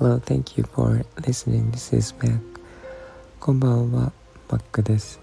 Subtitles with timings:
[0.00, 1.70] Hello, thank you for listening.
[1.70, 2.40] This is Mac.
[3.38, 4.12] こんばんは、
[4.48, 5.20] Mac です。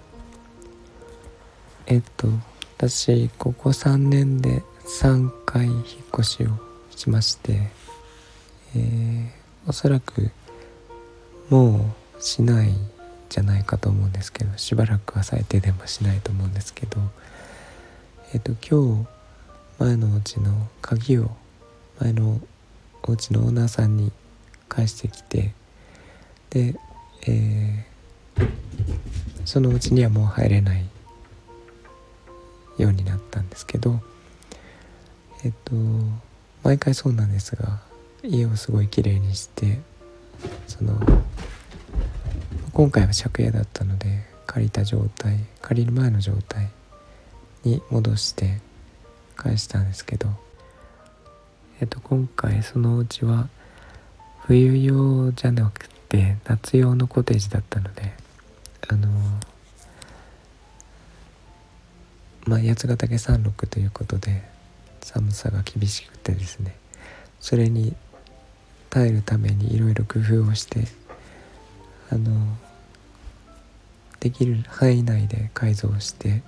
[1.85, 2.29] えっと、
[2.77, 4.63] 私、ここ3年で
[5.01, 5.83] 3回引っ
[6.13, 6.47] 越しを
[6.95, 7.67] しまして、
[8.73, 9.29] えー、
[9.67, 10.31] おそらく
[11.49, 12.71] もうしない
[13.27, 17.01] じゃないかと思うんですけど、しばらくは最低でもしないと思うんですけど、
[18.33, 19.14] えっと、今日、
[19.77, 21.31] 前のお家の鍵を
[21.99, 22.39] 前の
[23.03, 24.11] お家のオーナーさんに
[24.69, 25.53] 返してきて
[26.49, 26.75] で、
[27.27, 28.49] えー、
[29.45, 30.85] そのうちにはもう入れない
[32.77, 33.99] ようになったんですけど
[35.43, 35.73] えっと
[36.63, 37.81] 毎回そうなんですが
[38.23, 39.79] 家をすごい綺麗にして
[40.67, 40.99] その
[42.73, 46.69] 今回は借家だったので借りた状態借りる前の状態
[47.63, 48.59] に戻して
[49.35, 50.29] 返したんですけど
[51.81, 53.49] えっと今回そのお家は
[54.47, 58.13] 冬用じゃなくて夏用のコテージだったので
[58.87, 59.09] あの
[62.45, 64.43] まあ八ヶ岳山麓ということで
[65.01, 66.75] 寒さが厳しくてですね
[67.39, 67.95] それに
[68.89, 70.87] 耐えるためにいろいろ工夫をして
[72.09, 72.31] あの
[74.19, 76.43] できる範囲内で改造して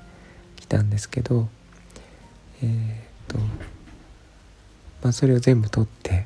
[0.55, 1.49] きたんですけど
[2.63, 2.69] えー、っ
[3.27, 3.37] と
[5.01, 6.25] まあそれを全部取って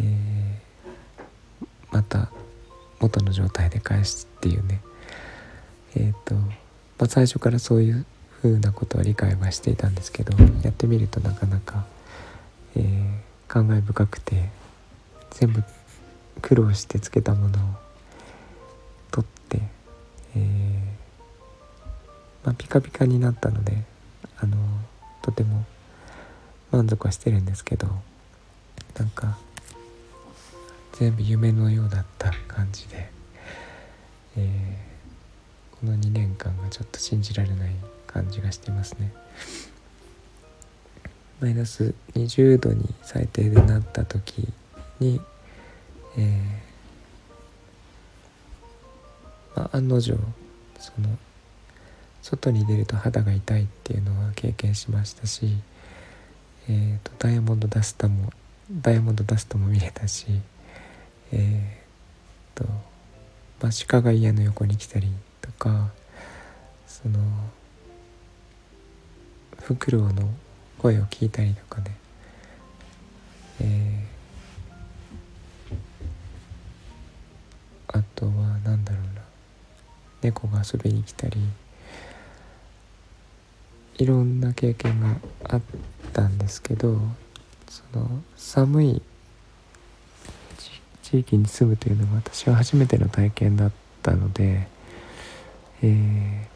[0.00, 2.30] えー、また
[3.00, 4.80] 元の状態で返すっていうね。
[5.94, 6.50] えっ、と、ま
[7.00, 8.06] あ、最初からそういう
[8.40, 11.84] ふうなことは理解はしていたんですけどやってみるとなかなか、
[12.76, 14.48] えー、感慨深くて
[15.30, 15.62] 全部
[16.40, 17.62] 苦労してつけたものを
[19.10, 19.60] 取って、
[20.36, 20.80] えー、
[22.46, 23.84] まあ、ピカピカになったので
[24.38, 24.56] あの
[25.22, 25.64] とても
[26.70, 27.86] 満足はしてるんですけど
[28.98, 29.38] なんか
[30.92, 33.10] 全部夢のようだった感じで、
[34.36, 37.70] えー、この2年間がちょっと信じられない
[38.06, 39.12] 感じがしてますね。
[41.40, 44.46] マイナス20度に最低でなった時
[45.00, 45.20] に、
[46.16, 50.16] えー、まあ、案の定
[50.78, 51.08] その
[52.22, 55.56] 外に出ると肌が痛いっていうのは経験しましたし、
[56.68, 58.32] えーと、ダイヤモンドダストも
[58.70, 60.26] ダイヤモンドダストも見れたし
[61.32, 62.64] えー、と、
[63.60, 65.08] まあ、鹿が家の横に来たり
[65.40, 65.90] とか
[66.86, 67.18] その
[69.60, 70.28] フクロウの
[70.78, 71.96] 声を聞いたりとかね、
[73.60, 78.32] えー、あとは
[78.64, 79.22] 何だろうな。
[80.22, 81.40] 猫が遊びに来たり
[84.02, 85.60] いろんな経験があっ
[86.12, 86.98] たんですけど
[87.68, 89.02] その寒い
[91.04, 94.66] 地域に住むというのが私は初めての体験だったので、
[95.82, 96.52] えー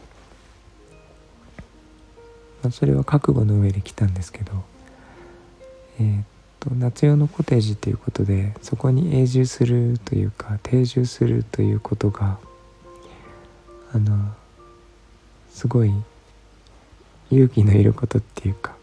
[2.65, 4.65] まあ、それは覚悟の上で来たんですけど、
[6.01, 6.23] えー、
[6.59, 12.39] と夏用のコテージということでそこに永住するというか定住するということが
[13.93, 14.35] あの
[15.51, 15.93] すごい
[17.31, 18.75] 勇気のいることっていうか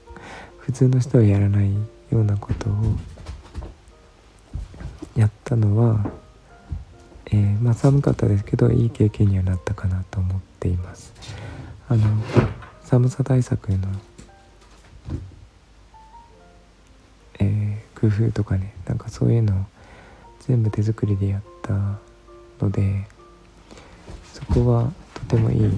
[0.60, 1.80] 普通の人はやらないよ
[2.12, 2.74] うなことを
[5.16, 6.12] やったのは、
[7.28, 11.14] えー、まあ寒かったですけどいい経験にはなったかなと思っています。
[11.90, 12.04] あの
[12.82, 13.78] 寒さ対策の、
[17.40, 19.66] えー、工夫とかねなんかそういうのを
[20.42, 21.74] 全部手作りでやった
[22.64, 23.06] ので
[24.34, 25.72] そこはとてもいい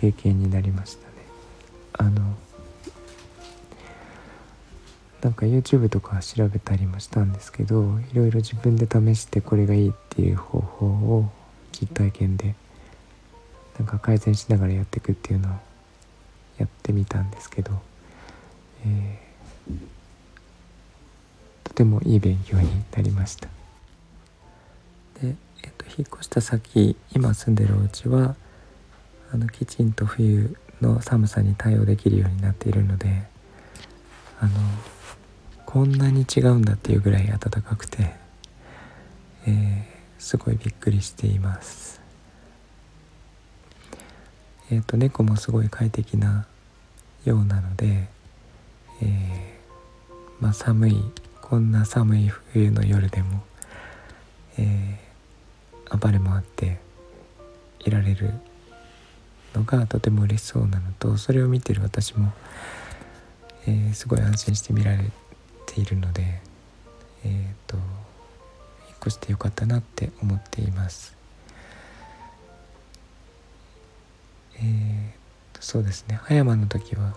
[0.00, 1.11] 経験になりました。
[1.94, 2.36] あの
[5.22, 11.30] なんか YouTube とか調べたりもしたんですけどいろいろ自分で試してこれがいいっていう方法を
[11.72, 12.54] 実体験で
[13.78, 15.52] なんか改善しながらやっていくっていうのを
[16.58, 17.72] やってみたんですけど、
[18.84, 19.76] えー、
[21.64, 23.48] とてもいい勉強になりました。
[25.20, 28.36] で、えーと、引っ越した先今住んでるお家は
[29.32, 33.22] あのきちんと冬の寒さに対応できるようになっているので
[34.40, 34.52] あの
[35.64, 38.12] こんなに違うんだっていうぐらい暖かくて、
[39.46, 42.02] えー、すごいびっくりしています。
[44.70, 46.46] えっ、ー、と猫もすごい快適な
[47.24, 48.08] ようなので、
[49.00, 51.02] えー、まあ、寒い
[51.40, 53.42] こんな寒い冬の夜でも、
[54.58, 56.80] えー、暴れ回って
[57.80, 58.34] いられる
[59.54, 62.32] のがとても嬉しそうなのとそれを見てる私も
[63.66, 64.98] えー、すごい安心して見られ
[65.66, 66.40] ているので
[67.24, 71.16] えっ、ー、と引っ越してよかったなって思っています。
[74.56, 74.62] えー、
[75.60, 76.20] そうですね。
[76.22, 77.14] 葉山の時は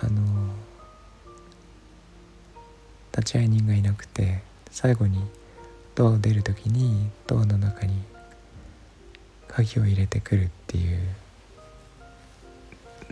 [0.00, 0.20] あの
[3.16, 5.24] 立ち会い人がいなくて最後に
[5.94, 7.94] ドアを出る時にドアの中に
[9.46, 10.98] 鍵を入れてくるっていう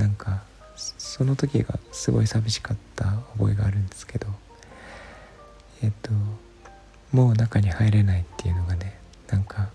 [0.00, 0.43] なんか
[0.75, 3.05] その時がすごい寂しかった
[3.38, 4.29] 覚えがあるんですけど
[5.82, 6.11] えっと
[7.12, 8.99] もう中に入れないっていうのがね
[9.29, 9.69] なんか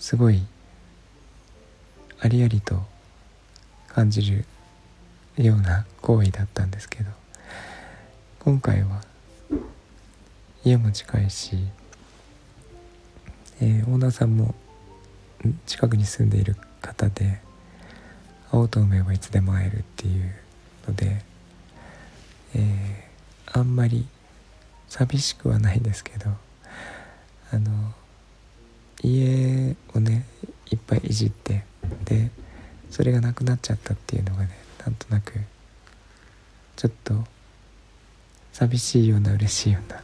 [0.00, 0.42] すごい
[2.18, 2.82] ありありと
[3.86, 4.44] 感じる
[5.36, 7.10] ような行為だったんですけど
[8.40, 9.02] 今回は
[10.64, 11.56] 家も近いし、
[13.60, 14.56] えー、オーナーさんも
[15.66, 17.46] 近くに住んでいる方で
[18.50, 20.34] 青と梅はいつでも会えるっていう
[20.86, 21.22] ので、
[22.54, 24.06] えー、あんまり
[24.88, 26.30] 寂しくはないですけど
[27.52, 27.92] あの
[29.02, 30.24] 家をね
[30.70, 31.64] いっぱいいじって
[32.04, 32.30] で
[32.90, 34.50] それがなくなっちゃったっていうのがね
[34.84, 35.34] なんとなく
[36.76, 37.14] ちょっと
[38.52, 40.02] 寂しいような嬉しいような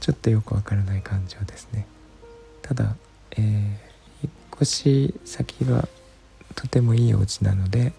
[0.00, 1.86] ちょっとよくわからない感情ですね。
[2.62, 2.96] ただ、
[3.32, 5.88] えー、引っ越し先が
[6.54, 7.92] とてもいいお家なので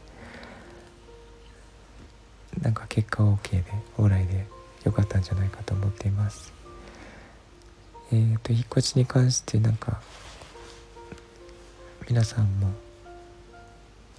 [2.61, 3.63] なんか結果 OK で
[3.97, 4.45] 往来で
[4.83, 6.53] 良かったんじゃないかと思っています。
[8.11, 10.01] えっ、ー、と引っ越しに関してなんか
[12.07, 12.71] 皆さんも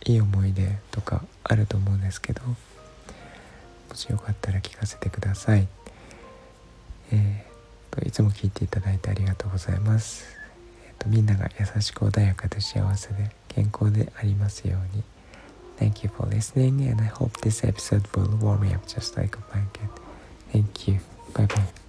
[0.04, 2.56] いい思い出とかあると思うんですけども
[3.94, 5.69] しよかったら聞かせてください。
[7.12, 10.25] えー、といつも聞いていただいてありがとうございます、
[10.86, 15.04] えーと、みんなが優しく穏やかで幸せで健康でありますように
[15.80, 19.38] Thank you for listening and I hope this episode will warm me up just like
[19.38, 19.89] a blanket.
[20.51, 21.00] Thank you.
[21.33, 21.82] Bye bye.